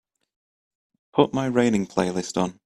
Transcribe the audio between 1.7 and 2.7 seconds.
playlist on